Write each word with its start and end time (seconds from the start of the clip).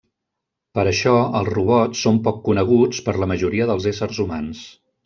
Per 0.79 0.85
això 0.91 1.13
els 1.41 1.51
robots 1.57 2.01
són 2.07 2.19
poc 2.29 2.43
coneguts 2.49 3.05
per 3.09 3.17
a 3.19 3.25
la 3.27 3.31
majoria 3.35 3.73
dels 3.75 3.89
éssers 3.97 4.27
humans. 4.27 4.69